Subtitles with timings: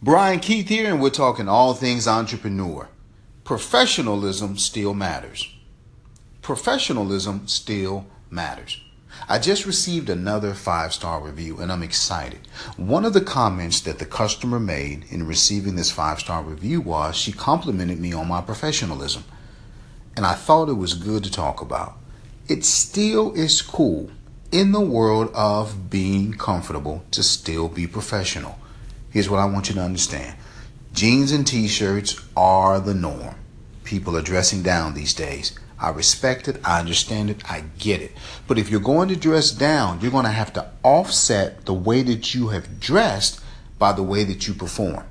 [0.00, 2.88] Brian Keith here, and we're talking all things entrepreneur.
[3.42, 5.52] Professionalism still matters.
[6.40, 8.80] Professionalism still matters.
[9.28, 12.46] I just received another five star review and I'm excited.
[12.76, 17.16] One of the comments that the customer made in receiving this five star review was
[17.16, 19.24] she complimented me on my professionalism.
[20.16, 21.94] And I thought it was good to talk about.
[22.46, 24.10] It still is cool
[24.52, 28.60] in the world of being comfortable to still be professional.
[29.10, 30.36] Here's what I want you to understand
[30.92, 33.34] jeans and t shirts are the norm.
[33.84, 35.58] People are dressing down these days.
[35.80, 38.12] I respect it, I understand it, I get it.
[38.48, 42.02] But if you're going to dress down, you're going to have to offset the way
[42.02, 43.40] that you have dressed
[43.78, 45.04] by the way that you perform.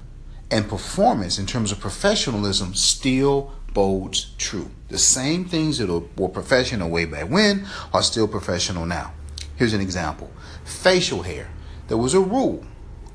[0.51, 4.71] And performance, in terms of professionalism, still bodes true.
[4.89, 9.13] The same things that were professional way back when are still professional now.
[9.55, 10.29] Here's an example
[10.65, 11.49] facial hair.
[11.87, 12.65] There was a rule,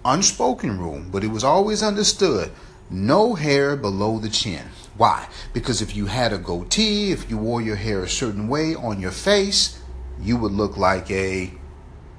[0.04, 2.50] unspoken rule, but it was always understood
[2.90, 4.64] no hair below the chin.
[4.96, 5.26] Why?
[5.52, 9.00] Because if you had a goatee, if you wore your hair a certain way on
[9.00, 9.80] your face,
[10.20, 11.50] you would look like a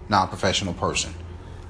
[0.09, 1.13] non professional person.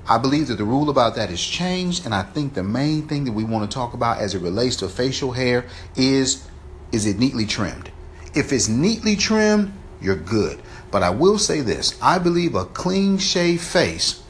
[0.08, 3.24] I believe that the rule about that has changed, and I think the main thing
[3.26, 6.48] that we want to talk about as it relates to facial hair is
[6.92, 7.92] is it neatly trimmed?
[8.36, 10.62] If it's neatly trimmed, you're good.
[10.92, 14.23] But I will say this I believe a clean shaved face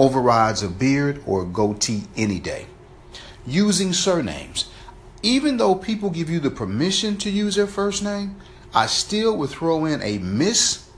[0.00, 2.66] overrides a beard or a goatee any day.
[3.46, 4.70] Using surnames.
[5.22, 8.36] Even though people give you the permission to use their first name,
[8.72, 10.88] I still would throw in a Miss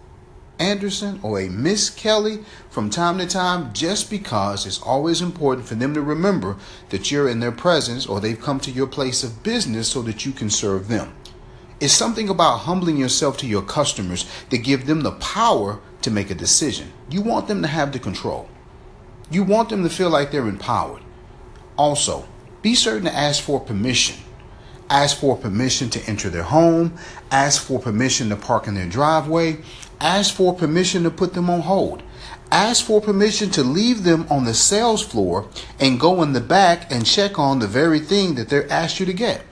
[0.60, 5.74] Anderson or a Miss Kelly from time to time just because it's always important for
[5.74, 6.56] them to remember
[6.90, 10.24] that you're in their presence or they've come to your place of business so that
[10.24, 11.12] you can serve them.
[11.80, 16.30] It's something about humbling yourself to your customers that give them the power to make
[16.30, 16.92] a decision.
[17.10, 18.48] You want them to have the control.
[19.30, 21.02] You want them to feel like they're empowered.
[21.76, 22.28] Also,
[22.60, 24.16] be certain to ask for permission.
[24.90, 26.94] Ask for permission to enter their home.
[27.30, 29.58] Ask for permission to park in their driveway.
[30.00, 32.02] Ask for permission to put them on hold.
[32.50, 35.48] Ask for permission to leave them on the sales floor
[35.80, 39.06] and go in the back and check on the very thing that they're asked you
[39.06, 39.42] to get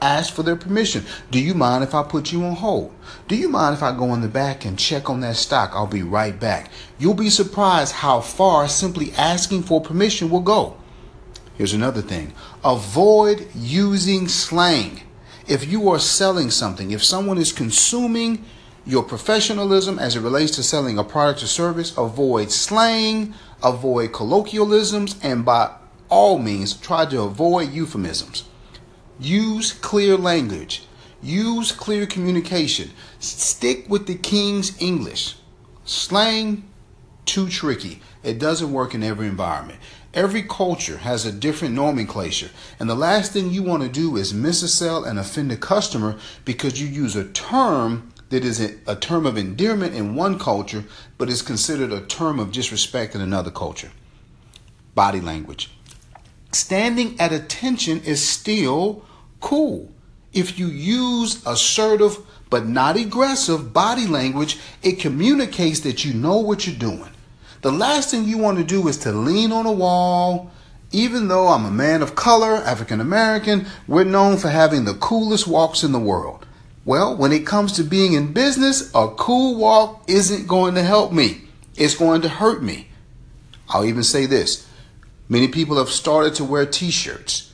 [0.00, 1.04] ask for their permission.
[1.30, 2.92] Do you mind if I put you on hold?
[3.28, 5.72] Do you mind if I go in the back and check on that stock?
[5.74, 6.70] I'll be right back.
[6.98, 10.76] You'll be surprised how far simply asking for permission will go.
[11.56, 12.32] Here's another thing
[12.64, 15.02] avoid using slang.
[15.46, 18.44] If you are selling something, if someone is consuming
[18.86, 25.16] your professionalism as it relates to selling a product or service, avoid slang, avoid colloquialisms,
[25.22, 25.70] and by
[26.08, 28.44] all means, try to avoid euphemisms.
[29.18, 30.84] Use clear language.
[31.22, 32.90] Use clear communication.
[33.18, 35.36] Stick with the King's English.
[35.84, 36.68] Slang,
[37.24, 38.00] too tricky.
[38.22, 39.78] It doesn't work in every environment.
[40.12, 44.32] Every culture has a different nomenclature, and the last thing you want to do is
[44.32, 48.96] miss a sale and offend a customer because you use a term that is a
[48.96, 50.84] term of endearment in one culture,
[51.18, 53.90] but is considered a term of disrespect in another culture.
[54.94, 55.70] Body language.
[56.54, 59.04] Standing at attention is still
[59.40, 59.90] cool.
[60.32, 62.16] If you use assertive
[62.48, 67.10] but not aggressive body language, it communicates that you know what you're doing.
[67.62, 70.52] The last thing you want to do is to lean on a wall.
[70.92, 75.48] Even though I'm a man of color, African American, we're known for having the coolest
[75.48, 76.46] walks in the world.
[76.84, 81.10] Well, when it comes to being in business, a cool walk isn't going to help
[81.12, 81.48] me.
[81.74, 82.86] It's going to hurt me.
[83.70, 84.68] I'll even say this
[85.34, 87.52] Many people have started to wear t shirts.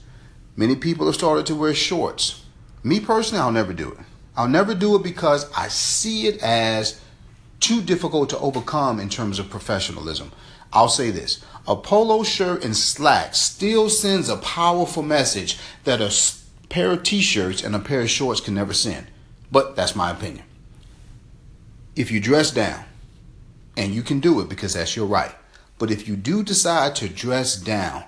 [0.54, 2.44] Many people have started to wear shorts.
[2.82, 3.98] Me personally, I'll never do it.
[4.36, 7.00] I'll never do it because I see it as
[7.58, 10.30] too difficult to overcome in terms of professionalism.
[10.74, 16.14] I'll say this a polo shirt and slacks still sends a powerful message that a
[16.68, 19.06] pair of t shirts and a pair of shorts can never send.
[19.50, 20.44] But that's my opinion.
[21.96, 22.84] If you dress down,
[23.74, 25.34] and you can do it because that's your right,
[25.80, 28.04] but if you do decide to dress down,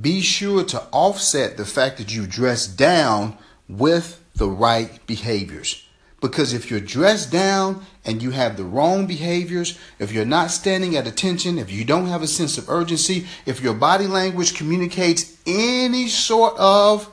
[0.00, 3.36] be sure to offset the fact that you dress down
[3.68, 5.84] with the right behaviors.
[6.20, 10.96] Because if you're dressed down and you have the wrong behaviors, if you're not standing
[10.96, 15.36] at attention, if you don't have a sense of urgency, if your body language communicates
[15.44, 17.10] any sort of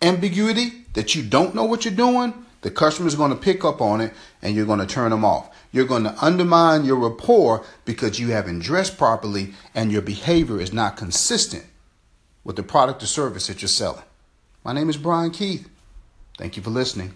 [0.00, 2.32] ambiguity that you don't know what you're doing,
[2.62, 5.24] the customer is going to pick up on it and you're going to turn them
[5.24, 5.54] off.
[5.72, 10.72] You're going to undermine your rapport because you haven't dressed properly and your behavior is
[10.72, 11.66] not consistent
[12.44, 14.04] with the product or service that you're selling.
[14.64, 15.68] My name is Brian Keith.
[16.38, 17.14] Thank you for listening.